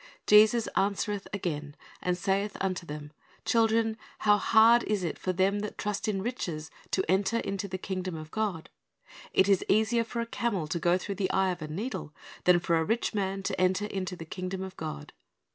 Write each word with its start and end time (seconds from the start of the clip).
"Jesus 0.25 0.65
answereth 0.75 1.27
again, 1.31 1.75
and 2.01 2.17
saith 2.17 2.57
unto 2.59 2.87
them, 2.87 3.11
Children, 3.45 3.97
how 4.17 4.35
hard 4.37 4.81
is 4.85 5.03
it 5.03 5.19
for 5.19 5.31
them 5.31 5.59
that 5.59 5.77
trust 5.77 6.07
in 6.07 6.23
riches 6.23 6.71
to 6.89 7.05
enter 7.07 7.37
into 7.37 7.67
the 7.67 7.77
kingdom 7.77 8.15
of 8.15 8.31
God! 8.31 8.71
It 9.31 9.47
is 9.47 9.63
easier 9.69 10.03
for 10.03 10.19
a 10.19 10.25
camel 10.25 10.65
to 10.69 10.79
go 10.79 10.97
through 10.97 11.15
the 11.21 11.29
eye 11.29 11.51
of 11.51 11.61
a 11.61 11.67
needle, 11.67 12.15
than 12.45 12.59
for 12.59 12.79
a 12.79 12.83
rich 12.83 13.13
man 13.13 13.43
to 13.43 13.61
enter 13.61 13.85
into 13.85 14.15
the 14.15 14.25
kingdom 14.25 14.63
of 14.63 14.75
God. 14.75 15.13